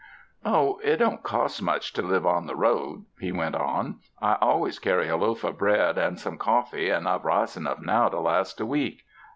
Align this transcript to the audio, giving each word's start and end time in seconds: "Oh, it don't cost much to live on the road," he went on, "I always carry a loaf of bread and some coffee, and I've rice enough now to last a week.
"Oh, 0.43 0.79
it 0.83 0.97
don't 0.97 1.21
cost 1.21 1.61
much 1.61 1.93
to 1.93 2.01
live 2.01 2.25
on 2.25 2.47
the 2.47 2.55
road," 2.55 3.05
he 3.19 3.31
went 3.31 3.53
on, 3.53 3.99
"I 4.19 4.33
always 4.41 4.79
carry 4.79 5.07
a 5.09 5.15
loaf 5.15 5.43
of 5.43 5.59
bread 5.59 5.99
and 5.99 6.17
some 6.19 6.39
coffee, 6.39 6.89
and 6.89 7.07
I've 7.07 7.23
rice 7.23 7.55
enough 7.55 7.81
now 7.81 8.09
to 8.09 8.19
last 8.19 8.59
a 8.59 8.65
week. 8.65 9.03